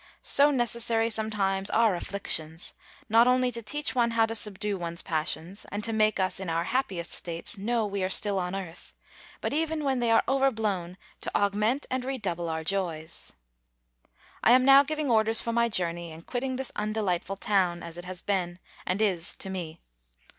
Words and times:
So 0.23 0.49
necessary 0.49 1.11
sometimes 1.11 1.69
are 1.69 1.93
afflictions, 1.95 2.73
not 3.07 3.27
only 3.27 3.51
to 3.51 3.61
teach 3.61 3.93
one 3.93 4.09
how 4.17 4.25
to 4.25 4.33
subdue 4.33 4.75
one's 4.75 5.03
passions, 5.03 5.63
and 5.71 5.83
to 5.83 5.93
make 5.93 6.19
us, 6.19 6.39
in 6.39 6.49
our 6.49 6.63
happiest 6.63 7.11
states, 7.11 7.55
know 7.55 7.85
we 7.85 8.03
are 8.03 8.09
still 8.09 8.39
on 8.39 8.55
earth, 8.55 8.95
but 9.41 9.53
even 9.53 9.83
when 9.83 9.99
they 9.99 10.09
are 10.09 10.23
overblown 10.27 10.97
to 11.21 11.31
augment 11.37 11.85
and 11.91 12.03
redouble 12.03 12.49
our 12.49 12.63
joys! 12.63 13.33
I 14.43 14.53
am 14.53 14.65
now 14.65 14.81
giving 14.81 15.07
orders 15.11 15.39
for 15.39 15.53
my 15.53 15.69
journey, 15.69 16.11
and 16.11 16.25
quitting 16.25 16.55
this 16.55 16.71
undelightful 16.75 17.35
town, 17.35 17.83
as 17.83 17.95
it 17.95 18.05
has 18.05 18.23
been, 18.23 18.57
and 18.87 19.03
is, 19.03 19.35
to 19.35 19.51
me. 19.51 19.81